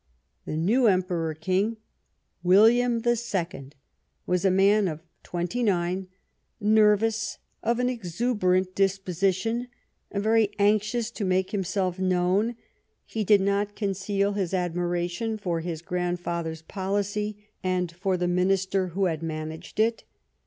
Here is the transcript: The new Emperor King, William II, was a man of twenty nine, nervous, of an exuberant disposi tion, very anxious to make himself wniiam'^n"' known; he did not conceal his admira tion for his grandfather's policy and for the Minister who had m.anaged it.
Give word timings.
The 0.45 0.57
new 0.57 0.87
Emperor 0.87 1.35
King, 1.35 1.77
William 2.41 3.03
II, 3.05 3.69
was 4.25 4.43
a 4.43 4.49
man 4.49 4.87
of 4.87 5.03
twenty 5.21 5.61
nine, 5.61 6.07
nervous, 6.59 7.37
of 7.61 7.77
an 7.77 7.87
exuberant 7.87 8.73
disposi 8.73 9.31
tion, 9.35 9.67
very 10.11 10.49
anxious 10.57 11.11
to 11.11 11.23
make 11.23 11.51
himself 11.51 11.97
wniiam'^n"' 11.97 12.07
known; 12.09 12.55
he 13.05 13.23
did 13.23 13.41
not 13.41 13.75
conceal 13.75 14.31
his 14.33 14.53
admira 14.53 15.07
tion 15.07 15.37
for 15.37 15.59
his 15.59 15.83
grandfather's 15.83 16.63
policy 16.63 17.49
and 17.63 17.91
for 17.91 18.17
the 18.17 18.27
Minister 18.27 18.87
who 18.87 19.05
had 19.05 19.21
m.anaged 19.21 19.79
it. 19.79 20.03